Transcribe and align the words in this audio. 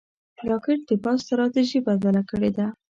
راکټ 0.49 0.79
د 0.89 0.91
پوځ 1.03 1.17
ستراتیژي 1.27 1.79
بدله 1.87 2.21
کړې 2.29 2.49
ده 2.57 2.65